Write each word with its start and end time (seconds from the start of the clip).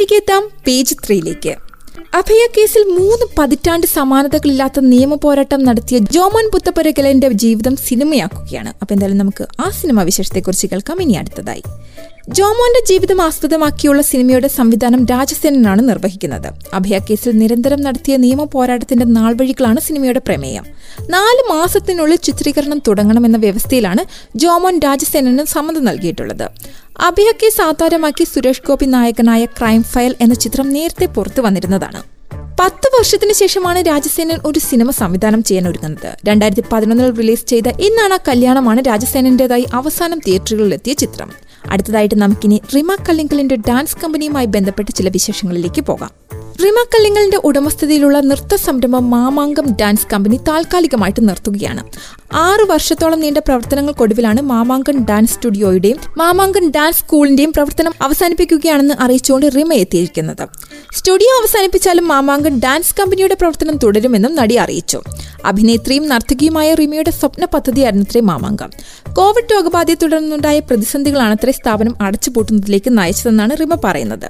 തിരികെ 0.00 0.16
എത്താം 0.16 0.48
പേജ് 0.66 0.94
ത്രീയിലേക്ക്. 1.06 1.48
അഭയ 2.14 2.46
കേസിൽ 2.58 2.82
മൂന്ന് 2.82 3.26
പതിറ്റാണ്ട് 3.38 3.86
സമാനതകളില്ലാത്ത 3.86 4.80
നിയമ 4.80 5.14
പോരാട്ടം 5.14 5.64
നടത്തിയ 5.64 5.98
ജോമോൻ 5.98 6.50
പുത്തപ്പുരകലന്റെ 6.52 7.28
ജീവിതം 7.28 7.76
സിനിമയാക്കുകയാണ്. 7.76 8.72
അപ്പൊ 8.82 8.94
എന്തായാലും 8.94 9.18
നമുക്ക് 9.18 9.46
ആ 9.60 9.70
സിനിമ 9.70 10.02
വിശേഷത്തെക്കുറിച്ച് 10.02 10.66
കേൾക്കാം. 10.66 11.02
ഇനി 11.02 11.12
അടുത്തതായി. 11.12 11.62
ജോമോന്റെ 12.28 12.86
ജീവിതം 12.88 13.22
ആസ്പദമാക്കിയുള്ള 13.22 14.02
സിനിമയുടെ 14.02 14.48
സംവിധാനം 14.48 15.06
രാജസേനനാണ് 15.06 15.88
നിർവഹിക്കുന്നത്. 15.88 16.52
അഭയ 16.74 16.98
കേസിൽ 16.98 17.30
നിരന്തരം 17.30 17.80
നടത്തിയ 17.82 18.16
നിയമ 18.16 18.44
പോരാട്ടത്തിന്റെ 18.44 19.04
നാൾവഴികളാണ് 19.04 19.80
സിനിമയുടെ 19.80 20.18
പ്രമേയം. 20.18 20.64
നാല് 21.10 21.52
മാസത്തിനുള്ളിൽ 21.52 22.16
ചിത്രീകരണം 22.16 22.82
തുടങ്ങണമെന്ന 22.88 23.36
വ്യവസ്ഥയിലാണ് 23.36 24.04
ജോമോൻ 24.38 24.78
രാജസേനന് 24.78 25.46
സമ്മതം 25.46 25.84
നൽകിയിട്ടുള്ളത്. 25.84 26.50
അഭയ 27.02 27.48
സാധാരണമാക്കി 27.48 28.24
സുരേഷ് 28.24 28.62
ഗോപി 28.68 28.86
നായകനായ 28.86 29.44
ക്രൈം 29.44 29.82
ഫയൽ 29.82 30.16
എന്ന 30.20 30.34
ചിത്രം 30.34 30.68
നേരത്തെ 30.68 31.06
പുറത്തു 31.06 31.40
വന്നിരുന്നതാണ്. 31.40 32.02
പത്ത് 32.60 32.88
വർഷത്തിന് 32.98 33.32
ശേഷമാണ് 33.32 33.78
രാജസേനൻ 33.78 34.38
ഒരു 34.46 34.58
സിനിമ 34.58 34.90
സംവിധാനം 34.90 35.42
ചെയ്യാൻ 35.42 35.68
ഒരുങ്ങുന്നത്. 35.68 36.16
രണ്ടായിരത്തി 36.26 36.64
പതിനൊന്നിൽ 36.72 37.16
റിലീസ് 37.16 37.46
ചെയ്ത 37.46 37.68
ഇന്നാണ് 37.68 38.18
കല്യാണമാണ് 38.28 38.82
രാജസേനന്റേതായി 38.86 39.66
അവസാനം 39.74 40.18
തിയേറ്ററുകളിലെത്തിയ 40.18 40.92
ചിത്രം. 40.92 41.32
അടുത്തതായിട്ട് 41.70 42.14
നമുക്കിനി 42.14 42.60
റിമ 42.76 42.96
കല്ലിങ്കലിന്റെ 43.08 43.56
ഡാൻസ് 43.56 43.96
കമ്പനിയുമായി 44.04 44.46
ബന്ധപ്പെട്ട 44.46 44.88
ചില 44.88 45.08
വിശേഷങ്ങളിലേക്ക് 45.08 45.80
പോകാം. 45.80 46.10
റിമ 46.62 46.84
കല്ലിങ്ങലിന്റെ 46.94 47.36
ഉടമസ്ഥതയിലുള്ള 47.36 48.20
നൃത്ത 48.20 48.54
സംരംഭം 48.54 49.10
മാമാങ്കം 49.10 49.76
ഡാൻസ് 49.80 50.06
കമ്പനി 50.12 50.40
താൽക്കാലികമായിട്ട് 50.48 51.28
നിർത്തുകയാണ്. 51.28 51.82
ആറു 52.32 52.64
വർഷത്തോളം 52.64 53.20
നീണ്ട 53.20 53.38
പ്രവർത്തനങ്ങൾക്കൊടുവിലാണ് 53.38 54.40
മാമാങ്കൻ 54.40 55.04
ഡാൻസ് 55.04 55.34
സ്റ്റുഡിയോയുടെയും 55.34 55.98
മാമാങ്കൻ 56.18 56.70
ഡാൻസ് 56.70 56.98
സ്കൂളിന്റെയും 56.98 57.52
പ്രവർത്തനം 57.52 57.92
അവസാനിപ്പിക്കുകയാണെന്ന് 58.02 58.94
അറിയിച്ചുകൊണ്ട് 59.00 59.46
റിമ 59.56 59.72
എത്തിയിരിക്കുന്നത്. 59.72 60.48
സ്റ്റുഡിയോ 60.94 61.40
അവസാനിപ്പിച്ചാലും 61.40 62.08
മാമാങ്കൻ 62.08 62.60
ഡാൻസ് 62.60 62.94
കമ്പനിയുടെ 63.00 63.34
പ്രവർത്തനം 63.34 63.76
തുടരുമെന്നും 63.76 64.34
നടി 64.36 64.54
അറിയിച്ചു. 64.54 65.00
അഭിനേത്രിയും 65.44 66.08
നർത്തകിയുമായ 66.08 66.74
റിമയുടെ 66.74 67.10
സ്വപ്ന 67.10 67.44
പദ്ധതിയായിരുന്നത്രേ 67.44 68.20
മാമാങ്കം. 68.20 68.70
കോവിഡ് 69.14 69.52
രോഗബാധയെ 69.52 69.94
തുടർന്നുണ്ടായ 69.94 70.58
പ്രതിസന്ധികളാണത്രേ 70.58 71.52
സ്ഥാപനം 71.52 72.02
അടച്ചുപൂട്ടുന്നതിലേക്ക് 72.02 72.98
നയിച്ചതെന്നാണ് 72.98 73.56
റിമ 73.60 73.74
പറയുന്നത്. 73.84 74.28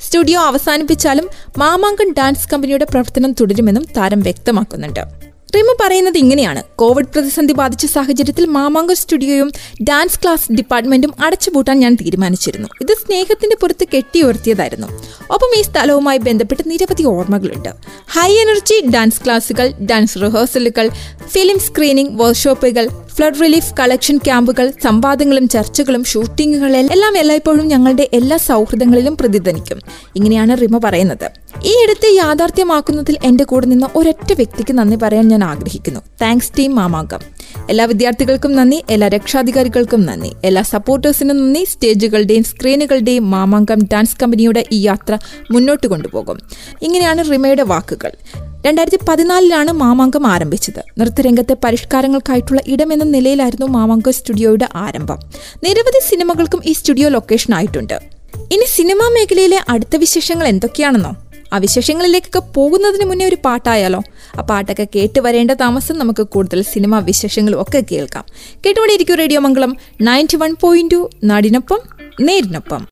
സ്റ്റുഡിയോ 0.00 0.40
അവസാനിപ്പിച്ചാലും 0.40 1.28
മാമാങ്കൻ 1.58 2.12
ഡാൻസ് 2.12 2.48
കമ്പനിയുടെ 2.48 2.84
പ്രവർത്തനം 2.84 3.32
തുടരുമെന്നും 3.32 3.86
താരം 3.96 4.20
വ്യക്തമാക്കുന്നുണ്ട്. 4.20 5.26
റിമ 5.56 5.76
പറയുന്നത് 5.80 6.18
ഇങ്ങനെയാണ്. 6.18 6.62
കോവിഡ് 6.76 7.06
പ്രതിസന്ധി 7.06 7.54
ബാധിച്ച 7.54 7.86
സാഹചര്യത്തിൽ 7.86 8.46
മാമാങ്കം 8.46 8.96
സ്റ്റുഡിയോയും 8.96 9.52
ഡാൻസ് 9.82 10.18
ക്ലാസ് 10.22 10.52
ഡിപ്പാർട്ട്മെന്റും 10.52 11.14
അടച്ചുപൂട്ടാൻ 11.24 11.78
ഞാൻ 11.78 11.94
തീരുമാനിച്ചിരുന്നു. 11.94 12.68
ഇത് 12.80 12.94
സ്നേഹത്തിന്റെ 12.94 13.56
പുറത്ത് 13.60 13.86
കെട്ടിയുയർത്തിയതായിരുന്നു. 13.94 14.86
ഒപ്പം 15.30 15.58
ഈ 15.58 15.62
സ്ഥലവുമായി 15.62 16.18
ബന്ധപ്പെട്ട് 16.18 16.70
നിരവധി 16.70 17.04
ഓർമ്മകളുണ്ട്. 17.04 17.68
ഹൈ 18.12 18.32
എനർജി 18.32 18.90
ഡാൻസ് 18.90 19.24
ക്ലാസുകൾ 19.24 19.72
ഡാൻസ് 19.72 20.18
റിഹേഴ്സലുകൾ 20.22 20.90
ഫിലിം 21.26 21.58
സ്ക്രീനിംഗ് 21.58 22.22
വർക്ക്ഷോപ്പുകൾ 22.22 22.88
ഫ്ലഡ് 23.16 23.34
റിലീഫ് 23.34 23.74
കളക്ഷൻ 23.80 24.16
ക്യാമ്പുകൾ 24.16 24.72
സംവാദങ്ങളും 24.84 25.48
ചർച്ചകളും 25.48 26.04
ഷൂട്ടിങ്ങുകളും 26.04 26.76
എല്ലാം 26.76 27.18
എല്ലായ്പ്പോഴും 27.18 27.68
ഞങ്ങളുടെ 27.68 28.08
എല്ലാ 28.12 28.36
സൗഹൃദങ്ങളിലും 28.36 29.16
പ്രതിധ്വനിക്കും. 29.16 29.80
ഇങ്ങനെയാണ് 30.16 30.60
റിമ 30.62 30.78
പറയുന്നത്. 30.84 31.30
ഈ 31.64 31.70
ഇടത്തെ 31.70 32.14
യാഥാർത്ഥ്യമാക്കുന്നതിൽ 32.14 33.16
എന്റെ 33.24 33.44
കൂടെ 33.44 33.66
നിന്ന് 33.66 33.86
ഒരൊറ്റ 33.96 34.32
വ്യക്തിക്ക് 34.32 34.74
നന്ദി 34.74 34.96
പറയാൻ 34.96 35.28
ഞാൻ 35.28 35.44
ആഗ്രഹിക്കുന്നു. 35.44 36.00
Thanks 36.22 36.52
team 36.58 36.74
Mamankam. 36.74 37.20
എല്ലാ 37.70 37.84
വിദ്യാർത്ഥികൾക്കും 37.84 38.56
നന്ദി 38.56 38.84
എല്ലാ 38.90 39.08
രക്ഷാധികാരികൾക്കും 39.08 40.06
നന്ദി 40.06 40.32
എല്ലാ 40.44 40.62
സപ്പോർട്ടേഴ്സിനും 40.62 41.36
നന്ദി 41.36 41.64
സ്റ്റേജുകളുടെയും 41.64 42.44
സ്ക്രീനുകളുടെയും 42.44 43.30
മാമാങ്കം 43.30 43.84
ഡാൻസ് 43.92 44.16
കമ്പനിയുടെ 44.22 44.66
ഈ 44.72 44.82
യാത്ര 44.82 45.18
മുന്നോട്ട് 45.50 45.86
കൊണ്ടുപോകും. 45.86 46.40
ഇങ്ങനെയാണ് 46.82 47.30
റിമയുടെ 47.30 47.62
വാക്കുകൾ. 47.62 48.10
രണ്ടായിരത്തി 48.64 48.98
പതിനാലിലാണ് 49.08 49.72
മാമാങ്കം 49.72 50.26
ആരംഭിച്ചത്. 50.26 51.00
നൃത്തരംഗത്തെ 51.00 51.56
പരിഷ്കാരങ്ങൾക്കായിട്ടുള്ള 51.64 52.60
ഇടമെന്ന 52.66 53.04
നിലയിലായിരുന്നു 53.04 53.66
മാമാങ്കം 53.66 54.12
സ്റ്റുഡിയോയുടെ 54.12 54.68
ആരംഭം. 54.74 55.18
നിരവധി 55.64 56.00
സിനിമകൾക്കും 56.08 56.62
ഈ 56.64 56.72
സ്റ്റുഡിയോ 56.72 57.08
ലൊക്കേഷൻ 57.08 57.54
ആയിട്ടുണ്ട്. 57.54 57.94
ഇനി 58.52 58.64
സിനിമാ 58.76 59.08
മേഖലയിലെ 59.08 59.60
അടുത്ത 59.68 59.96
വിശേഷങ്ങൾ 59.96 60.48
എന്തൊക്കെയാണെന്നോ? 60.48 61.16
ആ 61.52 61.58
വിശേഷങ്ങളിലേക്കൊക്കെ 61.58 62.38
പോകുന്നതിന് 62.38 63.04
മുന്നേ 63.04 63.26
ഒരു 63.26 63.36
പാട്ടായാലോ? 63.44 64.02
ആ 64.36 64.40
പാട്ടൊക്കെ 64.40 64.86
കേട്ട് 64.96 65.20
വരേണ്ട 65.20 65.50
താമസം 65.50 65.98
നമുക്ക് 65.98 66.22
കൂടുതൽ 66.22 66.62
സിനിമാ 66.62 66.98
വിശേഷങ്ങളും 66.98 67.62
ഒക്കെ 67.62 67.84
കേൾക്കാം. 67.92 68.24
കേട്ടുകൊണ്ടിരിക്കും 68.66 69.16
radio 69.16 69.40
Mangalam 69.40 69.76
ninety 70.00 70.36
one 70.36 70.56
point 70.60 71.08
നാടിനൊപ്പം 71.24 71.80
നേരിനൊപ്പം. 72.20 72.88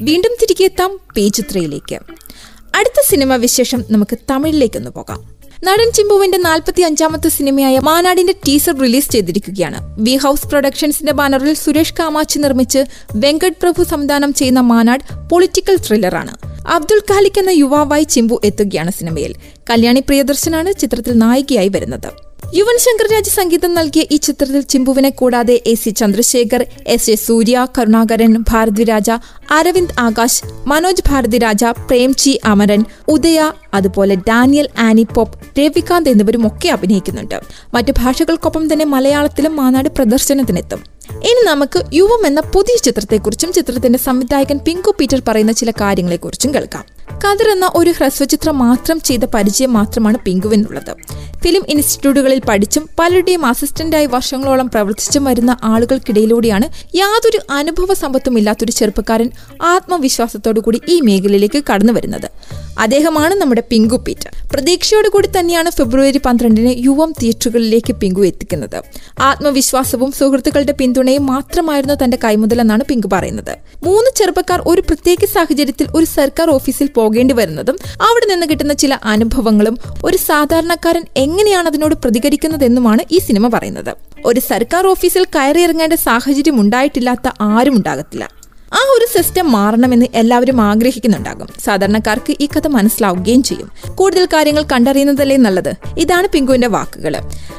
വീണ്ടും 0.00 0.36
തിരികെ 0.42 0.64
എത്താം 0.64 1.00
പേജ് 1.16 1.42
ത്രീയിലേക്ക് 1.52 1.98
അടുത്ത 2.76 3.00
സിനിമ 3.10 3.34
വിശേഷം 3.34 3.84
നമുക്ക് 3.90 4.18
തമിഴിലേക്കൊന്ന് 4.30 4.90
പോകാം. 4.90 5.42
നടൻ 5.64 5.92
ചിമ്പുവിന്റെ 5.92 6.38
നാൽപ്പത്തി 6.38 6.82
അഞ്ചാമത്തെ 6.82 7.28
സിനിമയായ 7.28 7.78
മാനാടിന്റെ 7.78 8.32
ടീസർ 8.32 8.78
റിലീസ് 8.78 9.10
ചെയ്തിരിക്കുകയാണ്. 9.10 9.96
വി 9.98 10.16
ഹൌസ് 10.16 10.46
പ്രൊഡക്ഷൻസിന്റെ 10.46 11.12
ബാനറിൽ 11.12 11.54
സുരേഷ് 11.54 11.94
കാമാച്ചി 11.98 12.38
നിർമ്മിച്ച് 12.38 12.84
വെങ്കട് 13.14 13.52
പ്രഭു 13.62 13.84
സംവിധാനം 13.84 14.34
ചെയ്യുന്ന 14.34 14.60
മാനാട് 14.60 15.28
പൊളിറ്റിക്കൽ 15.30 15.76
ത്രില്ലറാണ്. 15.76 16.36
അബ്ദുൽ 16.68 17.02
ഖാലിക് 17.12 17.38
എന്ന 17.38 17.50
യുവാവായി 17.50 18.04
ചിമ്പു 18.04 18.40
എത്തുകയാണ് 18.44 18.90
സിനിമയിൽ. 18.90 19.34
കല്യാണി 19.70 20.00
പ്രിയദർശനാണ് 20.00 20.72
ചിത്രത്തിൽ 20.72 21.12
നായികയായി 21.12 21.68
വരുന്നത്. 21.68 22.31
യുവൻ 22.54 22.78
ശങ്കർ 22.78 23.12
രാജ് 23.12 23.30
സംഗീതം 23.30 23.74
നൽകിയ 23.74 24.02
ഈ 24.10 24.16
ചിത്രത്തിൽ 24.16 24.60
ചിമ്പുവിനെ 24.60 25.10
കൂടാതെ 25.10 25.60
A 25.66 25.74
C 25.74 25.90
Chandrasekhar 25.90 26.66
S 26.86 27.10
A 27.10 27.14
Surya 27.14 27.66
Karunakaran 27.78 28.44
Bharathiraja 28.50 29.10
Aravind 29.50 29.94
Akash 30.00 30.42
Manoj 30.66 31.02
Bharathiraja 31.08 31.64
Premji 31.64 32.40
Amaran 32.44 32.84
Udaya 33.08 33.52
അതുപോലെ 33.74 34.14
ഡാനിയൽ 34.14 34.68
ആനി 34.78 35.06
പോപ്പ് 35.14 35.60
രവികാന്ത് 35.60 36.10
എന്നിവരും 36.10 36.46
ഒക്കെ 36.46 36.68
അഭിനയിക്കുന്നുണ്ട്. 36.68 37.40
മറ്റു 37.74 37.92
ഭാഷകൾക്കൊപ്പം 37.98 38.72
തന്നെ 38.72 38.84
മലയാളത്തിലും 38.84 39.56
മാനാട് 39.56 39.88
പ്രദർശനത്തിനെത്തും. 39.88 40.82
ഇനി 41.14 41.44
നമുക്ക് 41.46 41.82
യുവം 41.92 42.26
എന്ന 42.26 42.40
പുതിയ 42.40 42.76
ചിത്രത്തെക്കുറിച്ചും 42.76 43.52
ചിത്രത്തിന്റെ 43.52 43.98
സംവിധായകൻ 43.98 44.58
പിങ്കു 44.58 44.94
പീറ്റർ 45.00 45.22
പറയുന്ന 45.28 45.52
ചില 45.52 45.70
കാര്യങ്ങളെക്കുറിച്ചും 45.70 46.54
കേൾക്കാം. 46.54 46.91
കതിർ 47.10 47.50
എന്ന 47.50 47.70
ഒരു 47.74 47.90
ഹ്രസ്വചിത്രം 47.90 48.58
മാത്രം 48.58 49.00
ചെയ്ത 49.00 49.24
പരിചയം 49.24 49.72
മാത്രമാണ് 49.72 50.18
പിങ്കുവിനുള്ളത്. 50.18 50.94
ഫിലിം 51.44 51.62
ഇൻസ്റ്റിറ്റ്യൂട്ടുകളിൽ 51.68 52.42
പഠിച്ചും 52.48 52.88
പലരുടെയും 52.98 53.46
അസിസ്റ്റന്റായി 53.46 54.06
വർഷങ്ങളോളം 54.06 54.68
പ്രവർത്തിച്ചും 54.68 55.24
വരുന്ന 55.24 55.56
ആളുകൾക്കിടയിലൂടെയാണ് 55.64 56.96
യാതൊരു 56.96 57.38
അനുഭവ 57.50 57.94
സമ്പത്തും 57.94 58.38
ഇല്ലാത്തൊരു 58.38 58.72
ചെറുപ്പക്കാരൻ 58.72 59.30
ആത്മവിശ്വാസത്തോടുകൂടി 59.62 60.80
ഈ 60.88 61.00
മേഖലയിലേക്ക് 61.00 61.62
കടന്നു 61.72 61.92
വരുന്നത്. 61.92 62.30
അദ്ദേഹമാണ് 62.78 63.34
നമ്മുടെ 63.34 63.62
പിങ്കു 63.70 63.96
പീറ്റർ. 63.96 64.30
പ്രതീക്ഷയോടുകൂടി 64.54 65.28
തന്നെയാണ് 65.38 65.70
ഫെബ്രുവരി 65.70 66.18
പന്ത്രണ്ടിന് 66.18 66.74
യുവം 66.76 67.14
തിയേറ്ററുകളിലേക്ക് 67.22 67.92
പിങ്കു 67.92 68.26
എത്തിക്കുന്നത്. 68.26 68.82
ആത്മവിശ്വാസവും 69.20 70.12
സുഹൃത്തുക്കളുടെ 70.12 70.72
പിന്തുണയും 70.72 71.26
മാത്രമായിരുന്നു 71.26 71.94
തന്റെ 72.04 72.18
കൈമുതലെന്നാണ് 72.24 72.84
പിങ്കു 72.84 73.08
പറയുന്നത്. 73.12 73.56
മൂന്ന് 73.84 74.10
ചെറുപ്പക്കാർ 74.16 74.62
ഒരു 74.66 74.80
പ്രത്യേക 74.80 75.24
സാഹചര്യത്തിൽ 75.24 75.86
ഒരു 75.94 76.04
സർക്കാർ 76.04 76.50
ഓഫീസിൽ 76.50 76.88
പോകേണ്ടി 76.96 77.34
വരുന്നതും 77.34 77.76
അവിടെ 78.08 78.26
നിന്ന് 78.32 78.46
കിട്ടുന്ന 78.50 78.74
ചില 78.82 78.98
അനുഭവങ്ങളും 79.14 79.76
ഒരു 80.04 80.18
സാധാരണക്കാരൻ 80.28 81.04
എങ്ങനെയാണ് 81.16 81.68
അതിനോട് 81.72 81.94
പ്രതികരിക്കുന്നതെന്നുമാണ് 81.94 83.02
ഈ 83.12 83.20
സിനിമ 83.28 83.48
പറയുന്നത്. 83.48 83.92
ഒരു 84.26 84.40
സർക്കാർ 84.50 84.86
ഓഫീസിൽ 84.86 85.24
കയറിയിറങ്ങേണ്ട 85.36 85.96
സാഹചര്യം 86.08 86.60
ഉണ്ടായിട്ടില്ലാത്ത 86.60 87.28
ആരും 87.40 87.76
ഉണ്ടാകത്തില്ല. 87.76 88.24
ആ 88.78 88.80
ഒരു 88.96 89.06
സിസ്റ്റം 89.14 89.52
മാറണമെന്ന് 89.52 90.06
എല്ലാവരും 90.14 90.60
ആഗ്രഹിക്കുന്നുണ്ടാകും. 90.60 91.48
സാധാരണക്കാർക്ക് 91.64 92.36
ഈ 92.40 92.46
കഥ 92.46 92.66
മനസ്സിലാവുകയും 92.66 93.42
ചെയ്യും. 93.42 93.70
കൂടുതൽ 93.94 94.24
കാര്യങ്ങൾ 94.24 94.62
കണ്ടറിയുന്നതല്ലേ 94.72 95.36
നല്ലത്? 95.36 95.72
ഇതാണ് 95.98 96.28
പിങ്കുവിന്റെ 96.28 96.66
വാക്കുകൾ 96.66 97.16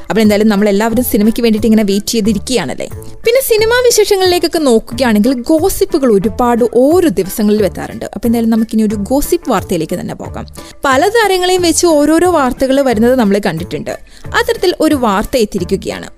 അപ്പോൾ 0.10 0.22
എന്തായാലും 0.22 0.48
നമ്മൾ 0.48 0.70
എല്ലാവരും 0.70 1.04
സിനിമയ്ക്ക് 1.04 1.42
വേണ്ടിയിട്ട് 1.42 1.68
ഇങ്ങനെ 1.68 1.84
വെയിറ്റ് 1.84 2.08
ചെയ്തിരിക്കുകയാണല്ലേ? 2.08 2.88
പിന്നെ 3.26 3.42
സിനിമാ 3.42 3.78
വിശേഷങ്ങളിലേക്കൊക്കെ 3.86 4.60
നോക്കുകയാണെങ്കിൽ 4.60 5.34
ഗോസിപ്പുകൾ 5.34 6.12
ഒരുപാട് 6.14 6.66
ഓരോ 6.74 7.08
ദിവസങ്ങളിലും 7.08 7.66
എത്താറുണ്ട് 7.66 8.06
അപ്പോൾ 8.06 8.28
എന്തായാലും 8.28 8.50
നമുക്കിനി 8.50 8.84
ഒരു 8.84 8.96
ഗോസിപ്പ് 8.96 9.50
വാർത്തയിലേക്ക് 9.50 10.00
തന്നെ 10.00 10.16
പോകാം. 10.16 10.48
പല 10.86 11.08
താരങ്ങളെയും 11.08 11.62
വെച്ച് 11.62 11.86
ഓരോരോ 11.86 12.32
വാർത്തകൾ 12.32 12.82
വരുന്നത് 12.82 13.16
നമ്മൾ 13.16 13.42
കണ്ടിട്ടുണ്ട്. 13.46 13.92
അത്തരത്തിൽ 14.40 14.76
ഒരു 14.80 14.96
വാർത്ത 14.96 15.38
എത്തിയിരിക്കുകയാണ്. 15.38 16.10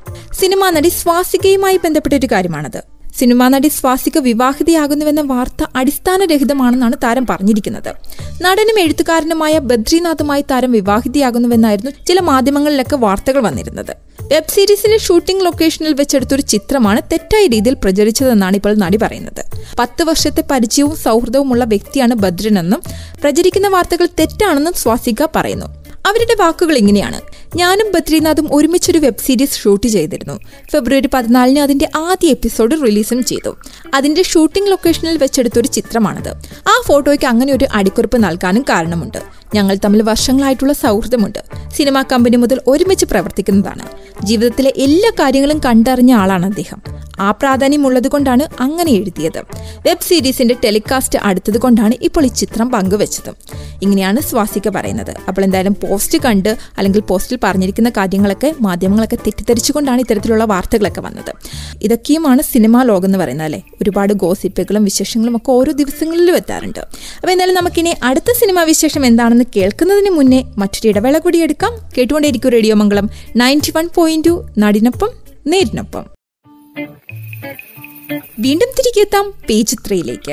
സിനിമാ 0.42 0.70
നടി 0.70 0.90
സ്വാസികയുമായി 0.90 1.78
ബന്ധപ്പെട്ട 1.78 2.14
ഒരു 2.14 2.28
കാര്യമാണത്. 2.32 2.95
സിനിമാ 3.20 3.48
നടി 3.48 3.68
സ്വാസിക 3.68 4.18
വിവാഹിതയാകുന്നുവെന്ന 4.18 5.22
വാർത്ത 5.22 5.66
അടിസ്ഥാനരഹിതമാണെന്നാണ് 5.76 6.94
താരം 7.04 7.26
പറഞ്ഞിരിക്കുന്നത്. 7.26 7.94
നടനും 8.42 8.80
എഴുത്തുകാരനുമായ 8.80 9.58
ബദ്രിനാഥുമായി 9.58 10.42
താരം 10.42 10.72
വിവാഹിതയാകുന്നുവെന്നായിരുന്നു 10.72 11.92
ചില 12.08 12.20
മാധ്യമങ്ങളിലൊക്കെ 12.20 12.96
വാർത്തകൾ 12.96 13.40
വന്നിരുന്നത്. 13.40 13.96
വെബ് 14.32 14.52
സീരീസിന്റെ 14.52 14.98
ഷൂട്ടിംഗ് 14.98 15.46
ലൊക്കേഷനിൽ 15.46 15.94
വെച്ചെടുത്തൊരു 15.94 16.42
ചിത്രമാണ് 16.42 17.02
തെറ്റായ 17.12 17.48
രീതിയിൽ 17.48 17.74
പ്രചരിച്ചതെന്നാണ് 17.74 18.56
ഇപ്പോൾ 18.56 18.76
നടി 18.78 18.98
പറയുന്നത്. 18.98 19.46
പത്ത് 19.80 20.04
വർഷത്തെ 20.04 20.44
പരിചയവും 20.52 20.96
സൗഹൃദവുമുള്ള 20.96 21.64
വ്യക്തിയാണ് 21.64 22.14
ബദ്രനെന്നും 22.14 22.82
പ്രചരിക്കുന്ന 23.22 23.68
വാർത്തകൾ 23.68 24.08
തെറ്റാണെന്നും 24.20 24.74
സ്വാസിക 24.74 25.26
പറയുന്നു. 25.36 25.66
അവരുടെ 26.06 26.36
വാക്കുകൾ 26.40 26.78
ഇങ്ങനെയാണ്. 26.78 27.22
ഞാനും 27.56 27.92
ബദ്രീനാഥും 27.92 28.56
ഒരുമിച്ചൊരു 28.56 28.98
വെബ് 28.98 29.26
സീരീസ് 29.26 29.60
ഷൂട്ട് 29.60 29.88
ചെയ്തിരുന്നു. 29.88 30.40
ഫെബ്രുവരി 30.72 31.10
പതിനാലിന് 31.14 31.60
അതിന്റെ 31.60 31.90
ആദ്യ 31.96 32.28
എപ്പിസോഡ് 32.28 32.76
റിലീസും 32.86 33.24
ചെയ്തു. 33.24 33.56
അതിന്റെ 33.94 34.24
ഷൂട്ടിംഗ് 34.24 34.70
ലൊക്കേഷനിൽ 34.70 35.18
വെച്ചെടുത്തൊരു 35.18 35.68
ചിത്രമാണത്. 35.68 36.30
ആ 36.68 36.82
ഫോട്ടോയ്ക്ക് 36.88 37.26
അങ്ങനെ 37.26 37.54
ഒരു 37.54 37.66
അടിക്കുറിപ്പ് 37.74 38.24
നൽകാനും 38.24 38.62
കാരണമുണ്ട്. 38.62 39.18
ഞങ്ങൾ 39.56 39.78
തമ്മിൽ 39.86 40.02
വർഷങ്ങളായിട്ടുള്ള 40.02 40.74
സൗഹൃദമുണ്ട്. 40.74 41.40
സിനിമാ 41.78 42.04
കമ്പനി 42.12 42.36
മുതൽ 42.36 42.62
ഒരുമിച്ച് 42.68 43.06
പ്രവർത്തിക്കുന്നതാണ്. 43.06 43.86
ജീവിതത്തിലെ 44.26 44.74
എല്ലാ 44.78 45.10
കാര്യങ്ങളും 45.10 45.62
കണ്ടറിഞ്ഞ 45.66 46.14
ആളാണ് 46.14 46.46
അദ്ദേഹം. 46.46 46.82
ആ 47.20 47.32
പ്രാധാന്യമുള്ളത് 47.32 48.08
കൊണ്ടാണ് 48.08 48.44
അങ്ങനെ 48.60 48.92
എഴുതിയത്. 48.92 49.40
വെബ് 49.86 50.08
സീരീസിന്റെ 50.08 50.56
ടെലികാസ്റ്റ് 50.66 51.20
അടുത്തത് 51.20 51.58
കൊണ്ടാണ് 51.58 51.94
ഇപ്പോൾ 52.02 52.26
ഈ 52.26 52.28
ചിത്രം 52.28 52.72
പങ്കുവച്ചത്. 52.72 53.34
ഇങ്ങനെയാണ് 53.82 54.20
സ്വാസിക 54.20 54.70
പറയുന്നത്. 54.70 55.14
അപ്പോൾ 55.28 55.42
എന്തായാലും 55.42 55.76
പോസ്റ്റ് 55.84 56.18
കണ്ട് 56.18 56.50
അല്ലെങ്കിൽ 56.78 57.00
പോസ്റ്റിൽ 57.00 57.38
പറഞ്ഞിരിക്കുന്ന 57.46 57.90
കാര്യങ്ങളൊക്കെ 57.90 58.56
മാധ്യമങ്ങളൊക്കെ 58.60 59.16
തെറ്റിദ്ധരിച്ചുകൊണ്ടാണ് 59.16 60.00
ഇത്തരത്തിലുള്ള 60.00 60.44
വാർത്തകളൊക്കെ 60.44 61.02
വന്നത്. 61.02 61.32
ഇതൊക്കെയുമാണ് 61.82 62.42
സിനിമാ 62.42 62.84
ലോകം 62.84 63.06
എന്ന് 63.06 63.18
പറയുന്നത് 63.18 63.46
അല്ലേ? 63.46 63.62
ഒരുപാട് 63.82 64.14
ഗോസിപ്പുകളും 64.14 64.84
വിശേഷങ്ങളും 64.84 65.36
ഒക്കെ 65.36 65.52
ഓരോ 65.52 65.72
ദിവസങ്ങളിലും 65.72 66.36
എത്താറുണ്ട്. 66.36 66.80
അപ്പോൾ 66.80 67.32
എന്നാലും 67.32 67.56
നമുക്കിനി 67.56 67.96
അടുത്ത 68.04 68.32
സിനിമാ 68.32 68.64
വിശേഷം 68.64 69.06
എന്താണെന്ന് 69.06 69.46
കേൾക്കുന്നതിന് 69.56 70.10
മുന്നേ 70.10 70.44
മറ്റൊരു 70.58 70.88
ഇടവേള 70.88 71.18
കൂടി 71.18 71.38
എടുക്കാം. 71.38 71.90
കേട്ടുകൊണ്ടേയിരിക്കും 71.98 72.52
radio 72.52 72.76
Mangalam 72.76 73.10
ninety 73.36 73.74
one 73.76 73.90
point 73.96 74.34
നടിനൊപ്പം 74.58 75.10
നേരിനൊപ്പം. 75.48 76.06
വീണ്ടും 78.40 78.70
തിരികെ 78.80 79.00
എത്താം 79.00 79.34
പേജ് 79.50 79.76
ത്രീയിലേക്ക്. 79.88 80.32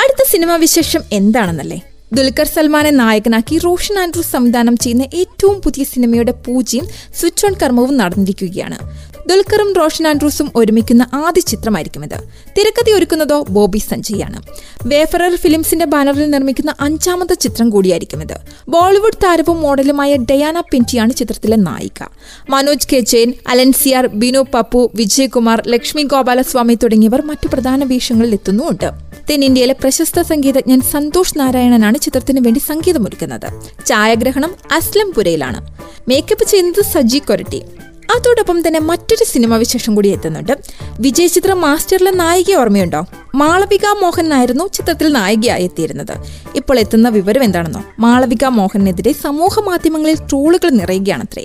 അടുത്ത 0.00 0.24
സിനിമാ 0.30 0.56
വിശേഷം 0.56 1.00
എന്താണെന്നല്ലേ? 1.12 1.80
ദുൽഖർ 2.12 2.46
സൽമാനെ 2.46 2.90
നായകനാക്കി 2.90 3.58
റോഷൻ 3.58 3.98
ആൻഡ്രൂസ് 3.98 4.32
സംവിധാനം 4.32 4.76
ചെയ്യുന്ന 4.76 5.02
ഏറ്റവും 5.14 5.60
പുതിയ 5.60 5.84
സിനിമയുടെ 5.84 6.32
പൂജയും 6.32 6.86
സ്വിച്ച് 7.20 7.46
ഓൺ 7.46 7.54
കർമ്മവും 7.62 7.96
നടന്നിരിക്കുകയാണ്. 7.96 8.78
ദുൽഖറും 9.28 9.72
റോഷൻ 9.72 10.08
ആൻഡ്രൂസും 10.08 10.52
ഒരുമിക്കുന്ന 10.56 11.06
ആദ്യ 11.14 11.40
ചിത്രമായിരിക്കും 11.40 12.04
ഇത്. 12.04 12.18
തിരക്കഥ 12.58 12.90
ഒരുക്കുന്നതോ 12.90 13.46
ബോബി 13.50 13.78
സഞ്ജയാണ് 13.78 14.42
വേഫറർ 14.86 15.36
ഫിലിംസിന്റെ 15.36 15.84
ബാനറിൽ 15.84 16.30
നിർമ്മിക്കുന്ന 16.30 16.74
അഞ്ചാമത്തെ 16.80 17.34
ചിത്രം 17.34 17.70
കൂടിയായിരിക്കും 17.70 18.22
ഇത്. 18.22 18.36
ബോളിവുഡ് 18.68 19.20
താരവും 19.24 19.60
മോഡലുമായ 19.60 20.16
ഡയാന 20.16 20.60
പിന്റിയാണ് 20.60 21.12
ചിത്രത്തിലെ 21.12 21.56
നായിക. 21.56 22.04
മനോജ് 22.50 22.88
കെ 22.92 23.00
ജെയിൻ 23.00 23.32
അലൻസിയാർ 23.48 24.06
ബിനു 24.06 24.44
പപ്പു 24.54 24.90
വിജയകുമാർ 24.94 25.62
ലക്ഷ്മി 25.68 26.02
ഗോപാലസ്വാമി 26.02 26.74
തുടങ്ങിയവർ 26.74 27.22
മറ്റു 27.22 27.48
പ്രധാന 27.48 27.84
വേഷങ്ങളിൽ 27.84 28.32
എത്തുന്നുമുണ്ട്. 28.32 29.07
തെന്നിന്ത്യയിലെ 29.30 29.72
പ്രശസ്ത 29.72 30.20
സംഗീതജ്ഞൻ 30.20 30.80
സന്തോഷ് 30.80 31.38
നാരായണനാണ് 31.38 31.98
ചിത്രത്തിന് 31.98 32.40
വേണ്ടി 32.40 32.58
സംഗീതമൊരുക്കുന്നത്. 32.58 33.62
ഛായാഗ്രഹണം 33.86 34.54
അസ്ലം 34.72 35.12
പുരയിലാണ് 35.12 35.76
മേക്കപ്പ് 36.08 36.44
ചെയ്യുന്നത് 36.44 36.84
സജി 36.84 37.18
കൊരട്ടി. 37.18 37.62
അതോടൊപ്പം 38.16 38.66
തന്നെ 38.66 38.80
മറ്റൊരു 38.80 39.24
സിനിമ 39.24 39.56
വിശേഷം 39.56 39.94
കൂടി 39.94 40.08
എത്തുന്നുണ്ട്. 40.08 40.52
വിജയ് 41.00 41.28
ചിത്രം 41.28 41.60
മാസ്റ്ററിലെ 41.60 42.10
നായിക 42.10 42.54
ഓർമ്മയുണ്ടോ? 42.54 43.06
മാളവിക 43.34 43.86
മോഹൻ 44.00 44.34
ആയിരുന്നു 44.34 44.68
ചിത്രത്തിൽ 44.74 45.12
നായികയായി 45.12 45.64
എത്തിയിരുന്നത്. 45.64 46.16
ഇപ്പോൾ 46.54 46.78
എത്തുന്ന 46.78 47.08
വിവരം 47.08 47.44
എന്താണെന്നോ? 47.44 47.84
മാളവിക 47.98 48.44
മോഹനെതിരെ 48.44 49.12
സമൂഹ 49.12 49.60
മാധ്യമങ്ങളിൽ 49.60 50.14
ട്രോളുകൾ 50.14 50.70
നിറയുകയാണത്രേ. 50.70 51.44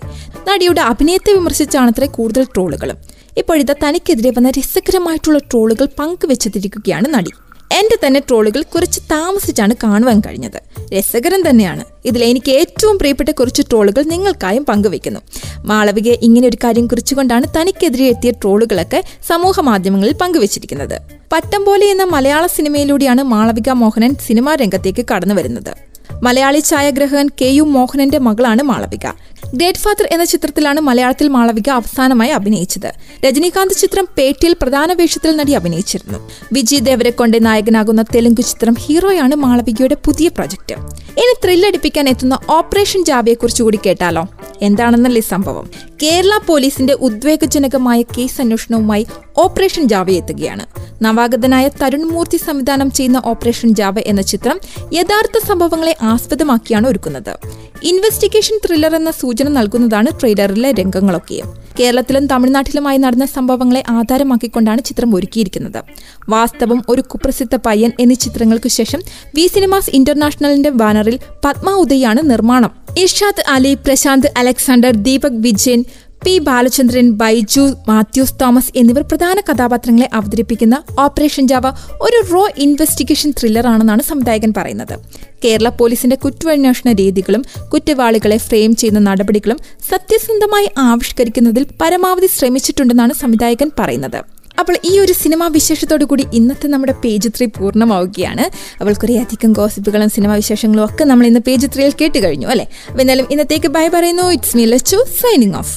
നടിയുടെ 0.49 0.81
അഭിനയത്തെ 0.81 1.33
വിമർശിച്ചാണത്രേ 1.33 2.07
കൂടുതൽ 2.07 2.43
ട്രോളുകളും. 2.43 2.97
ഇപ്പോഴിതാ 3.37 3.75
തനിക്കെതിരെ 3.83 4.29
വന്ന 4.29 4.49
രസകരമായിട്ടുള്ള 4.49 5.39
ട്രോളുകൾ 5.39 5.87
പങ്കുവെച്ചിരിക്കുകയാണ് 5.99 7.13
നടി. 7.13 7.31
എന്റെ 7.77 8.07
തന്നെ 8.07 8.19
ട്രോളുകൾ 8.19 8.61
കുറച്ച് 8.61 8.99
താമസിച്ചാണ് 9.11 9.73
കാണുവാൻ 9.83 10.19
കഴിഞ്ഞത്. 10.19 10.57
രസകരം 10.93 11.49
തന്നെയാണ്. 11.49 11.83
ഇതിൽ 12.05 12.23
എനിക്ക് 12.23 12.51
ഏറ്റവും 12.51 12.97
പ്രിയപ്പെട്ട 12.97 13.31
കുറച്ച് 13.31 13.61
ട്രോളുകൾ 13.61 14.03
നിങ്ങൾക്കായും 14.03 14.65
പങ്കുവെക്കുന്നു 14.65 15.19
മാളവിക 15.65 16.09
ഇങ്ങനെ 16.27 16.47
ഒരു 16.47 16.57
കാര്യം 16.63 16.87
കുറിച്ചുകൊണ്ടാണ് 16.87 17.45
തനിക്കെതിരെ 17.57 18.05
എത്തിയ 18.05 18.31
ട്രോളുകളൊക്കെ 18.31 19.03
സമൂഹ 19.27 19.59
മാധ്യമങ്ങളിൽ 19.59 20.13
പങ്കുവച്ചിരിക്കുന്നത്. 20.13 20.97
പട്ടം 21.33 21.65
പോലെ 21.65 21.85
എന്ന 21.85 22.03
മലയാള 22.03 22.45
സിനിമയിലൂടെയാണ് 22.47 23.23
മാളവിക 23.23 23.69
മോഹനൻ 23.69 24.15
സിനിമാ 24.27 24.55
രംഗത്തേക്ക് 24.55 25.05
കടന്നു 25.13 25.33
വരുന്നത് 25.33 25.73
മലയാളി 26.21 26.59
ഛായാഗ്രഹകൻ 26.59 27.29
കെ 27.41 27.45
യു 27.45 27.63
മോഹനന്റെ 27.63 28.17
മകളാണ് 28.17 28.63
മാളവിക. 28.63 29.07
ഗ്രേറ്റ് 29.53 29.79
ഫാദർ 29.79 30.07
എന്ന 30.11 30.25
ചിത്രത്തിലാണ് 30.25 30.79
മലയാളത്തിൽ 30.79 31.27
മാളവിക 31.27 31.69
അവസാനമായി 31.69 32.29
അഭിനയിച്ചത്. 32.29 32.93
രജനീകാന്ത് 33.25 33.73
ചിത്രം 33.73 34.07
പേട്ടിയിൽ 34.17 34.55
പ്രധാന 34.61 34.93
വേഷത്തിൽ 34.93 35.35
നടി 35.35 35.51
അഭിനയിച്ചിരുന്നു. 35.51 36.29
വിജയ് 36.53 36.85
ദേവരെക്കൊണ്ടെ 36.85 37.39
നായകനാകുന്ന 37.39 38.01
തെലുങ്ക് 38.01 38.41
ചിത്രം 38.41 38.73
ഹീറോയാണ് 38.73 39.35
മാളവികയുടെ 39.35 39.95
പുതിയ 40.05 40.27
പ്രൊജക്ട്. 40.27 40.73
ഇനി 41.09 41.33
ത്രില്ലടിപ്പിക്കാൻ 41.43 42.09
എത്തുന്ന 42.09 42.39
ഓപ്പറേഷൻ 42.49 43.05
ജാബിയെക്കുറിച്ച് 43.05 43.63
കൂടി 43.63 43.79
കേട്ടാലോ? 43.85 44.27
എന്താണെന്നല്ലേ 44.61 45.21
സംഭവം? 45.21 45.69
കേരള 46.03 46.39
പോലീസിന്റെ 46.45 46.93
ഉദ്വേഗജനകമായ 46.93 48.01
കേസ് 48.01 48.41
അന്വേഷണവുമായി 48.41 49.07
ഓപ്പറേഷൻ 49.37 49.87
ജാവ 49.87 50.09
എത്തുകയാണ്. 50.09 50.65
നവാഗതനായ 51.03 51.67
തരുൺ 51.67 52.07
മൂർത്തി 52.07 52.37
സംവിധാനം 52.37 52.91
ചെയ്യുന്ന 52.91 53.21
ഓപ്പറേഷൻ 53.25 53.75
ജാവ 53.75 53.95
എന്ന 53.99 54.21
ചിത്രം 54.21 54.59
യഥാർത്ഥ 54.93 55.47
സംഭവങ്ങളെ 55.47 55.97
ആസ്പദമാക്കിയാണ് 56.01 56.87
ഒരുക്കുന്നത്. 56.87 57.37
ഇൻവെസ്റ്റിഗേഷൻ 57.83 58.59
ത്രില്ലർ 58.65 58.95
എന്ന 58.95 59.11
സൂചന 59.11 59.49
നൽകുന്നതാണ് 59.49 60.07
ട്രെയിലറിലെ 60.19 60.71
രംഗങ്ങളൊക്കെയും 60.71 61.62
കേരളത്തിലും 61.79 62.27
തമിഴ്നാട്ടിലുമായി 62.27 62.97
നടന്ന 62.97 63.25
സംഭവങ്ങളെ 63.25 63.83
ആധാരമാക്കിക്കൊണ്ടാണ് 63.89 64.83
ചിത്രം 64.83 65.15
ഒരുക്കിയിരിക്കുന്നത്. 65.15 65.83
വാസ്തവം 66.29 66.83
ഒരു 66.89 67.01
കുപ്രസിദ്ധ 67.01 67.55
പയ്യൻ 67.55 67.91
എന്നീ 67.99 68.15
ചിത്രങ്ങൾക്ക് 68.15 68.69
ശേഷം 68.69 69.01
വി 69.35 69.47
സിനിമാസ് 69.47 69.89
ഇന്റർനാഷണലിന്റെ 69.93 70.69
ബാനറിൽ 70.69 71.19
പത്മ 71.45 71.69
ഉദയാണ് 71.69 72.29
നിർമ്മാണം. 72.29 72.71
ഇർഷാദ് 72.97 73.43
അലി 73.49 73.73
പ്രശാന്ത് 73.73 74.27
അലക്സാണ്ടർ 74.37 74.91
ദീപക് 74.91 75.39
വിജയൻ 75.39 75.85
പി 76.25 76.39
ബാലചന്ദ്രൻ 76.47 77.11
ബൈജു 77.21 77.63
മാത്യൂസ് 77.87 78.35
തോമസ് 78.41 78.71
എന്നിവർ 78.75 79.03
പ്രധാന 79.11 79.37
കഥാപാത്രങ്ങളെ 79.49 80.09
അവതരിപ്പിക്കുന്ന 80.13 80.75
ഓപ്പറേഷൻ 80.99 81.47
ജാവ 81.47 81.67
ഒരു 82.05 82.17
റോ 82.33 82.43
ഇൻവെസ്റ്റിഗേഷൻ 82.65 83.31
ത്രില്ലർ 83.31 83.67
ആണെന്നാണ് 83.67 84.03
സംവിധായകൻ 84.09 84.53
പറയുന്നത്. 84.57 84.95
കേരള 85.43 85.69
പോലീസിന്റെ 85.69 86.15
കുറ്റാന്വേഷണ 86.15 86.91
രീതികളും 86.91 87.43
കുറ്റവാളികളെ 87.73 88.37
ഫ്രെയിം 88.37 88.75
ചെയ്യുന്ന 88.75 88.99
നടപടികളും 88.99 89.59
സത്യസന്ധമായി 89.89 90.69
ആവിഷ്കരിക്കുന്നതിൽ 90.77 91.65
പരമാവധി 91.81 92.27
ശ്രമിച്ചിട്ടുണ്ടെന്നാണ് 92.37 93.13
സംവിധായകൻ 93.13 93.71
പറയുന്നത്. 93.79 94.19
അപ്പോൾ 94.59 94.75
ഈ 94.89 94.99
ഒരു 94.99 95.13
സിനിമാ 95.13 95.47
വിശേഷത്തോടു 95.47 96.05
കൂടി 96.05 96.25
ഇന്നത്തെ 96.33 96.67
നമ്മുടെ 96.67 96.93
പേജ് 97.03 97.29
ത്രീ 97.37 97.45
പൂർണമാവുകയാണ്. 97.57 98.45
അപ്പോൾ 98.79 98.93
കുറേ 98.93 99.15
അധികം 99.23 99.53
ഗോസിപ്പുകളും 99.53 100.09
സിനിമാ 100.09 100.35
വിശേഷങ്ങളും 100.35 100.85
ഒക്കെ 100.85 101.03
നമ്മൾ 101.03 101.25
ഇന്ന് 101.27 101.39
പേജ് 101.47 101.67
ത്രീയിൽ 101.75 101.95
കേട്ട് 102.01 102.19
കഴിഞ്ഞു 102.25 102.47
അല്ലേ? 102.47 102.67
അപ്പോൾ 102.89 103.01
എന്നാലും 103.01 103.27
ഇന്നത്തേക്ക് 103.35 103.67
ബൈ 103.67 103.87
പറയുന്നു. 103.87 104.27
It's 104.37 104.57
me 104.57 104.65
Lachu 104.65 104.99
signing 105.21 105.57
off 105.63 105.73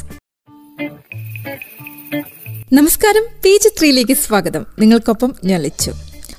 നമസ്കാരം 2.73 3.23
പി 3.43 3.61
ജി 3.63 3.69
ത്രീയിലേക്ക് 3.79 4.13
സ്വാഗതം. 4.13 4.67
നിങ്ങൾക്കൊപ്പം 4.79 5.35
ഞാൻ 5.45 5.63
ലച്ചു. 5.63 5.91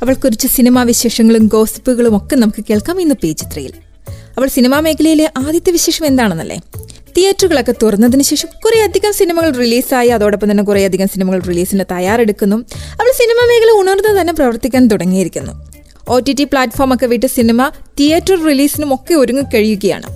അവൾ 0.02 0.14
കുറിച്ച് 0.14 0.48
സിനിമാ 0.48 0.84
വിശേഷങ്ങളും 0.84 1.48
ഗോസിപ്പുകളും 1.48 2.18
ഒക്കെ 2.18 2.36
നമുക്ക് 2.36 2.64
കേൾക്കാം 2.70 3.02
ഇന്ന് 3.02 3.16
പി 3.16 3.28
ജി 3.28 3.54
ത്രീയിൽ. 3.54 3.74
അവൾ 4.38 4.48
സിനിമാ 4.48 4.80
മേഖലയിലെ 4.80 5.32
ആദ്യത്തെ 5.38 5.72
വിശേഷം 5.72 6.06
എന്താണെന്നല്ലേ? 6.06 6.62
തിയേറ്ററുകളൊക്കെ 7.18 7.74
തുറന്നതിന് 7.84 8.24
ശേഷം 8.24 8.50
കുറേ 8.66 8.82
അധികം 8.82 9.14
സിനിമകൾ 9.14 9.52
റിലീസായി 9.52 10.10
അതോടൊപ്പം 10.10 10.52
തന്നെ 10.52 10.64
കുറേ 10.64 10.86
അധികം 10.86 11.08
സിനിമകൾ 11.08 11.40
റിലീസിന് 11.40 11.84
തയ്യാറെടുക്കുന്നു. 11.92 12.56
അവൾ 12.92 13.12
സിനിമാ 13.18 13.46
മേഖല 13.46 13.80
ഉണർന്ന് 13.80 14.22
തന്നെ 14.22 14.34
പ്രവർത്തിക്കാൻ 14.34 14.88
തുടങ്ങിയിരിക്കുന്നു. 14.88 15.52
ഒ 16.08 16.20
ടി 16.20 16.34
ടി 16.34 16.44
പ്ലാറ്റ്ഫോം 16.44 16.94
ഒക്കെ 16.94 17.06
വിട്ട് 17.06 17.26
സിനിമ 17.26 17.72
തിയേറ്റർ 18.00 18.46
റിലീസിനും 18.46 18.94
ഒക്കെ 18.94 19.14
ഒരുങ്ങിക്കഴിയുകയാണ്. 19.14 20.08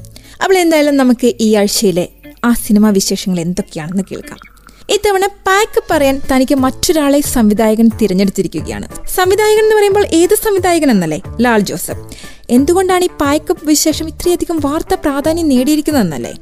അവൾ 0.41 0.58
എന്തായാലും 0.58 0.98
നമുക്ക് 0.98 1.34
ഈ 1.39 1.56
ആഴ്ചയിലെ 1.56 2.10
ആ 2.46 2.53
സിനിമാ 2.53 2.89
വിശേഷങ്ങൾ 2.89 3.39
എന്തൊക്കെയാണെന്ന് 3.39 4.03
കേൾക്കാം. 4.12 4.50
ഇത്തവണ 4.93 5.25
പാക്ക് 5.48 5.83
പറയാൻ 5.91 6.21
തനിക്ക് 6.31 6.55
മറ്റൊരാളെ 6.55 7.21
സംവിധായകൻ 7.21 7.89
തിരഞ്ഞെടുത്തിരിക്കുകയാണ്. 8.01 8.88
സംവിധായകൻ 9.15 9.63
എന്ന് 9.63 9.75
പറയുമ്പോൾ 9.75 10.05
ഏത് 10.13 10.36
സംവിധായകൻ 10.36 10.91
എന്നല്ലേ? 10.91 11.19
ലാൽ 11.41 11.60
ജോസഫ്. 11.60 12.03
എന്തുകൊണ്ടാണ് 12.50 13.03
ഈ 13.03 13.07
പാക്കപ്പ് 13.21 13.67
വിശേഷം 13.67 14.07
ഇത്രയധികം 14.07 14.57
വാർത്ത 14.65 14.93
പ്രാധാന്യം 14.93 15.48
നേടിയിരിക്കുന്നതെന്നല്ലേ? 15.48 16.33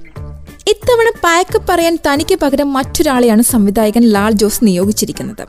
ഇത്തവണ 0.70 1.10
പായക്ക് 1.24 1.60
പറയാൻ 1.70 1.96
തനിക്ക് 2.08 2.36
പകരം 2.36 2.74
മറ്റൊരാളെയാണ് 2.74 3.42
സംവിധായകൻ 3.42 4.04
ലാൽ 4.16 4.32
ജോസ് 4.32 4.66
നിയോഗിച്ചിരിക്കുന്നത്. 4.66 5.44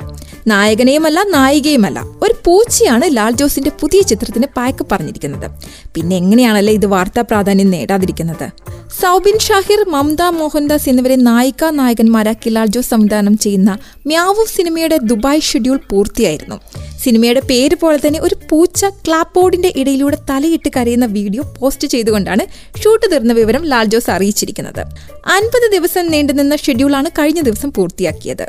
നായകനെയുമല്ല 0.46 1.22
നായികയുമല്ല. 1.28 2.04
ഒരു 2.22 2.34
പൂച്ചയാണ് 2.44 3.16
ലാൽ 3.16 3.32
ജോസിന്റെ 3.32 3.72
പുതിയ 3.80 4.00
ചിത്രത്തിന് 4.02 4.46
പായക്ക് 4.56 4.86
പറഞ്ഞിരിക്കുന്നത്. 4.92 5.46
പിന്നെ 5.94 6.16
എങ്ങനെയാണല്ലേ 6.16 6.74
ഇത് 6.74 6.86
വാർത്താ 6.86 7.22
പ്രാധാന്യം 7.22 7.70
നേടാതിരിക്കുന്നത്? 7.70 8.46
സൗബിൻ 9.00 9.38
ഷാഹിർ 9.38 9.82
മമത 9.88 10.22
മോഹൻദാസ് 10.22 10.88
എന്നിവരെ 10.88 11.16
നായിക 11.16 11.64
നായകന്മാരാക്കി 11.80 12.50
ലാൽ 12.50 12.66
ജോസ് 12.66 12.90
സംവിധാനം 12.90 13.38
ചെയ്യുന്ന 13.38 13.78
മ്യാവു 14.06 14.44
സിനിമയുടെ 14.56 14.96
ദുബായ് 15.10 15.40
ഷെഡ്യൂൾ 15.40 15.80
പൂർത്തിയായിരുന്നു. 15.90 16.58
സിനിമയുടെ 17.04 17.42
പേര് 17.50 17.76
പോലെ 17.82 17.98
തന്നെ 18.06 18.20
ഒരു 18.22 18.36
പൂച്ച 18.48 18.84
ക്ലാപ്പ് 18.84 19.34
ബോർഡിന്റെ 19.36 19.72
ഇടയിലൂടെ 19.76 20.16
തലയിട്ട് 20.30 20.68
കരയുന്ന 20.76 21.06
വീഡിയോ 21.06 21.42
പോസ്റ്റ് 21.60 21.88
ചെയ്തുകൊണ്ടാണ് 21.88 22.42
ഷൂട്ട് 22.80 23.06
തീർന്ന 23.12 23.32
വിവരം 23.32 23.62
ലാൽ 23.64 23.84
ജോസ് 23.84 24.10
അറിയിച്ചിരിക്കുന്നത്. 24.10 24.82
അൻപത് 25.26 25.72
ദിവസം 25.72 26.06
നീണ്ടുനിന്ന 26.06 26.56
ഷെഡ്യൂളാണ് 26.56 27.08
കഴിഞ്ഞ 27.08 27.40
ദിവസം 27.40 27.72
പൂർത്തിയാക്കിയത്. 27.72 28.46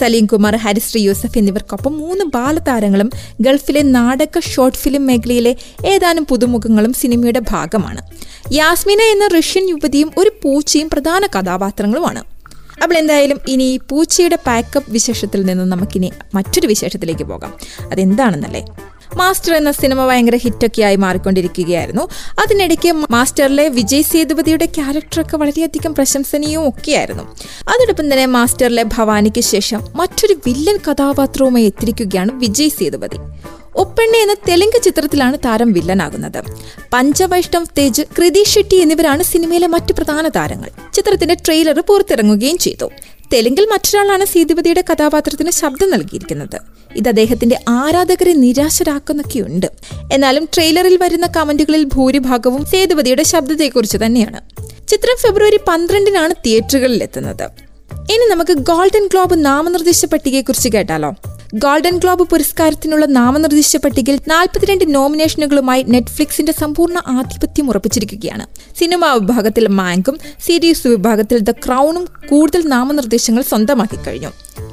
സലീം 0.00 0.26
കുമാർ 0.26 0.56
ഹരിശ്രീ 0.56 1.02
യൂസഫ് 1.02 1.38
എന്നിവർക്കൊപ്പം 1.38 1.98
മൂന്ന് 1.98 2.24
ബാലതാരങ്ങളും 2.24 3.10
ഗൾഫിലെ 3.40 3.82
നാടക 3.82 4.40
ഷോർട്ട് 4.40 4.78
ഫിലിം 4.78 5.06
മേഖലയിലെ 5.06 5.56
ഏതാനും 5.86 6.26
പുതുമുഖങ്ങളും 6.26 6.92
സിനിമയുടെ 6.92 7.38
ഭാഗമാണ്. 7.38 8.02
യാസ്മിന 8.52 9.00
എന്ന 9.00 9.26
റഷ്യൻ 9.26 9.68
യുവതിയും 9.68 10.10
ഒരു 10.18 10.30
പൂച്ചയും 10.42 10.90
പ്രധാന 10.90 11.26
കഥാപാത്രങ്ങളുമാണ്. 11.26 12.22
അപ്പോൾ 12.82 12.98
എന്തായാലും 12.98 13.40
ഇനി 13.48 13.80
പൂച്ചയുടെ 13.90 14.38
പാക്കപ്പ് 14.46 14.90
വിശേഷത്തിൽ 14.90 15.42
നിന്ന് 15.42 15.64
നമുക്കിനി 15.64 16.12
മറ്റൊരു 16.34 16.66
വിശേഷത്തിലേക്ക് 16.66 17.24
പോകാം. 17.24 17.54
അതെന്താണെന്നല്ലേ? 17.92 18.64
മാസ്റ്റർ 19.16 19.54
എന്ന 19.54 19.70
സിനിമ 19.70 20.06
ഭയങ്കര 20.06 20.36
ഹിറ്റൊക്കെയായി 20.36 20.96
മാറിക്കൊണ്ടിരിക്കുകയായിരുന്നു. 20.96 22.08
അതിനിടയ്ക്ക് 22.42 22.92
മാസ്റ്ററിലെ 23.10 23.68
വിജയ് 23.68 24.02
സേതുപതിയുടെ 24.02 24.66
ക്യാരക്ടറൊക്കെ 24.66 25.36
വളരെയധികം 25.36 25.94
പ്രശംസനീയവും 25.94 26.68
ഒക്കെയായിരുന്നു. 26.68 27.22
അതോടൊപ്പം 27.62 28.12
തന്നെ 28.12 28.26
മാസ്റ്ററിലെ 28.26 28.82
ഭവാനിക്ക് 28.82 29.40
ശേഷം 29.40 29.80
മറ്റൊരു 29.94 30.34
വില്ലൻ 30.46 30.78
കഥാപാത്രവുമായി 30.90 31.64
എത്തിരിക്കുകയാണ് 31.64 32.30
വിജയ് 32.32 32.68
സേതുപതി. 32.68 33.18
ഒപ്പെണ്ണ 33.76 34.16
എന്ന 34.16 34.34
തെലുങ്ക് 34.48 34.82
ചിത്രത്തിലാണ് 34.82 35.38
താരം 35.38 35.72
വില്ലനാകുന്നത്. 35.72 36.42
പഞ്ചവൈഷ്ണവ് 36.92 37.66
തേജ് 37.78 38.02
കൃതി 38.18 38.44
ഷെട്ടി 38.44 38.76
എന്നിവരാണ് 38.76 39.22
സിനിമയിലെ 39.22 39.66
മറ്റു 39.66 39.92
പ്രധാന 39.92 40.28
താരങ്ങൾ. 40.28 40.70
ചിത്രത്തിന്റെ 40.94 41.34
ട്രെയിലർ 41.34 41.80
പുറത്തിറങ്ങുകയും 41.80 42.58
ചെയ്തു. 42.58 42.90
തെലുങ്കിൽ 43.32 43.64
മറ്റൊരാളാണ് 43.64 44.24
സീതിപതിയുടെ 44.24 44.84
കഥാപാത്രത്തിന് 44.92 45.50
ശബ്ദം 45.50 45.90
നൽകിയിരിക്കുന്നത്. 45.90 46.60
ഇത് 46.96 47.08
അദ്ദേഹത്തിന്റെ 47.08 47.60
ആരാധകരെ 47.68 48.32
നിരാശരാക്കുന്നൊക്കെയുണ്ട്. 48.32 49.66
എന്നാലും 50.12 50.48
ട്രെയിലറിൽ 50.54 50.98
വരുന്ന 51.02 51.26
കമന്റുകളിൽ 51.36 51.84
ഭൂരിഭാഗവും 51.84 52.64
സേതുപതിയുടെ 52.64 53.22
ശബ്ദത്തെക്കുറിച്ച് 53.22 53.98
തന്നെയാണ്. 54.06 54.40
ചിത്രം 54.88 55.16
ഫെബ്രുവരി 55.20 55.60
പന്ത്രണ്ടിനാണ് 55.68 56.34
തിയേറ്ററുകളിൽ 56.46 57.02
എത്തുന്നത് 57.02 57.42
ഇനി 58.12 58.28
നമുക്ക് 58.30 58.52
ഗോൾഡൻ 58.52 59.06
ഗ്ലോബ് 59.06 59.44
നാമനിർദ്ദേശ 59.44 60.04
പട്ടികയെക്കുറിച്ച് 60.04 60.68
കേട്ടാലോ? 60.68 61.14
ഗോൾഡൻ 61.62 61.98
ഗ്ലോബ് 61.98 62.24
പുരസ്കാരത്തിനുള്ള 62.30 63.06
നാമനിർദ്ദേശ 63.06 63.76
പട്ടികയിൽ 63.76 64.20
നാൽപ്പത്തിരണ്ട് 64.28 64.94
നോമിനേഷനുകളുമായി 64.94 65.82
നെറ്റ്ഫ്ലിക്സിന്റെ 65.82 66.52
സമ്പൂർണ 66.60 66.98
ആധിപത്യം 67.08 67.68
ഉറപ്പിച്ചിരിക്കുകയാണ്. 67.70 68.46
സിനിമാ 68.80 69.12
വിഭാഗത്തിൽ 69.12 69.68
മാങ്കും 69.68 70.16
സീരീസ് 70.46 70.88
വിഭാഗത്തിൽ 70.88 71.38
ദ 71.38 71.50
ക്രൗണും 71.50 72.04
കൂടുതൽ 72.30 72.62
നാമനിർദ്ദേശങ്ങൾ 72.66 73.42
സ്വന്തമാക്കി 73.42 73.98
കഴിഞ്ഞു. 74.06 74.28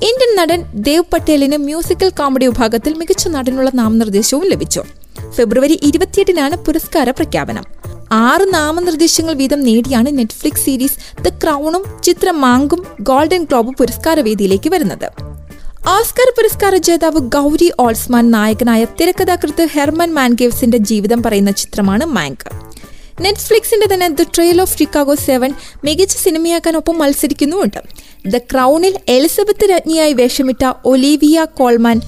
ഇന്ത്യൻ 0.09 0.31
നടൻ 0.39 0.61
ദേവ് 0.87 1.03
പട്ടേലിന് 1.13 1.57
മ്യൂസിക്കൽ 1.57 2.09
കോമഡി 2.09 2.45
വിഭാഗത്തിൽ 2.45 2.93
മികച്ച 2.93 3.27
നടനുള്ള 3.27 3.71
നാമനിർദ്ദേശവും 3.73 4.47
ലഭിച്ചു. 4.49 4.83
ഫെബ്രുവരി 5.35 5.79
ഇരുപത്തിയെട്ടിനാണ് 5.83 6.57
പുരസ്കാര 6.57 7.09
പ്രഖ്യാപനം. 7.09 7.65
ആറ് 8.11 8.53
നാമനിർദ്ദേശങ്ങൾ 8.53 9.33
വീതം 9.33 9.59
നേടിയാണ് 9.59 10.17
നെറ്റ്ഫ്ലിക്സ് 10.17 10.65
സീരീസ് 10.65 10.97
ദ 11.21 11.29
ക്രൗണും 11.43 11.83
ചിത്രം 12.03 12.41
മാങ്കും 12.41 12.85
ഗോൾഡൻ 13.01 13.43
ഗ്ലോബ് 13.43 13.77
പുരസ്കാര 13.77 14.19
വേദിയിലേക്ക് 14.19 14.69
വരുന്നത്. 14.69 15.30
ഓസ്കർ 15.89 16.33
പുരസ്കാര 16.37 16.77
ജേതാവ് 16.77 17.19
ഗൗരി 17.19 17.71
ഓൾസ്മാൻ 17.79 18.31
നായകനായ 18.31 18.85
തിരക്കഥാകൃത്ത് 18.99 19.67
ഹെർമൻ 19.73 20.13
മാൻഗേവ്സിന്റെ 20.13 20.77
ജീവിതം 20.77 21.23
പറയുന്ന 21.23 21.51
ചിത്രമാണ് 21.51 22.05
മാങ്ക്. 22.05 22.49
നെറ്റ്ഫ്ലിക്സിന്റെ 23.21 23.93
തന്നെ 23.93 24.07
the 24.07 24.21
trial 24.35 24.61
of 24.61 24.77
Chicago 24.77 25.15
seven 25.15 25.53
മികച്ച 25.83 26.15
സിനിമയാക്കാൻ 26.15 26.77
ഒപ്പം 26.77 26.99
മത്സരിക്കുന്നുമുണ്ട്. 26.99 27.81
ദ 28.27 28.37
ക്രൗണിൽ 28.37 28.99
എലിസബത്ത് 29.07 29.65
രജ്ഞിയായി 29.65 30.13
വേഷമിട്ട 30.13 30.73
ഒലീവിയ 30.85 31.45
കോൾമാൻ 31.53 32.01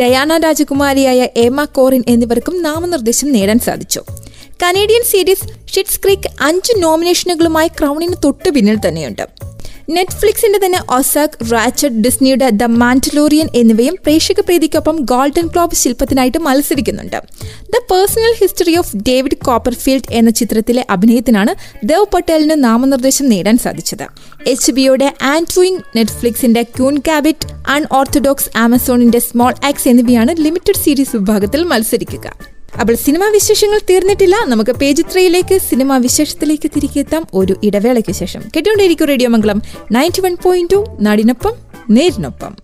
ഡയാന 0.00 0.36
രാജകുമാരിയായ 0.36 1.28
ഏമ 1.36 1.64
കോറിൻ 1.64 2.04
എന്നിവർക്കും 2.08 2.62
നാമനിർദ്ദേശം 2.62 3.32
നേടാൻ 3.32 3.58
സാധിച്ചു. 3.58 4.02
കനേഡിയൻ 4.62 5.02
സീരീസ് 5.10 5.74
ഷിറ്റ്സ് 5.74 6.00
ക്രീക്ക് 6.04 6.30
അഞ്ച് 6.40 6.72
നോമിനേഷനുകളുമായി 6.78 7.68
ക്രൗണിന് 7.68 8.14
തൊട്ടു 8.24 8.50
പിന്നിൽ 8.50 8.78
തന്നെയുണ്ട്. 8.88 9.49
നെറ്റ്ഫ്ലിക്സിന്റെ 9.96 10.58
തന്നെ 10.64 10.80
ഒസാക് 10.96 11.36
റാച്ചഡ് 11.52 12.00
ഡിസ്നിയുടെ 12.04 12.50
ദ 12.50 12.62
മാന്റലോറിയൻ 12.82 13.48
എന്നിവയും 13.54 13.94
പ്രേക്ഷക 14.04 14.40
പ്രീതിക്കൊപ്പം 14.40 14.96
ഗോൾഡൻ 15.12 15.46
ക്ലോബ് 15.46 15.74
ശില്പത്തിനായിട്ട് 15.74 16.38
മത്സരിക്കുന്നുണ്ട്. 16.38 17.16
The 17.74 17.80
personal 17.90 18.34
history 18.40 18.74
of 18.76 18.96
David 19.08 19.38
Copperfield 19.48 20.12
എന്ന 20.12 20.30
ചിത്രത്തിലെ 20.30 20.86
അഭിനയത്തിനാണ് 20.90 21.54
ദേവ് 21.86 22.06
പട്ടേലിന് 22.14 22.64
നാമനിർദ്ദേശം 22.64 23.28
നേടാൻ 23.28 23.58
സാധിച്ചത്. 23.58 24.06
എച്ച് 24.46 24.72
ബിയുടെ 24.72 25.14
ആൻഡ്രൂയിങ് 25.32 25.82
നെറ്റ്ഫ്ലിക്സിന്റെ 25.96 26.62
ക്യൂൺ 26.76 26.96
കാബിറ്റ് 27.08 27.48
അൺഓർത്തഡോക്സ് 27.76 28.50
ആമസോണിന്റെ 28.56 29.18
സ്മോൾ 29.18 29.54
ആക്സ് 29.64 29.88
എന്നിവയാണ് 29.88 30.34
ലിമിറ്റഡ് 30.44 30.82
സീരീസ് 30.84 31.16
വിഭാഗത്തിൽ 31.16 31.64
മത്സരിക്കുക. 31.64 32.26
അപ്പോൾ 32.80 32.94
സിനിമാ 32.94 33.28
വിശേഷങ്ങൾ 33.28 33.80
തീർന്നിട്ടില്ല. 33.90 34.36
നമുക്ക് 34.44 34.70
പേജ് 34.70 35.02
ത്രീയിലേക്ക് 35.12 35.58
സിനിമാ 35.58 35.96
വിശേഷത്തിലേക്ക് 35.96 36.70
തിരികെ 36.76 36.98
എത്താം. 36.98 37.26
ഒരു 37.34 37.56
ഇടവേളയ്ക്ക് 37.62 38.12
ശേഷം. 38.12 38.42
കേട്ടുകൊണ്ടേയിരിക്കും 38.56 39.06
radio 39.06 39.28
Mangalam 39.28 39.62
ninety 39.92 40.20
one 40.20 40.36
point 40.44 40.72
two. 40.72 40.96
നാടിനൊപ്പം 41.00 41.52
നേരിനൊപ്പം. 41.90 42.56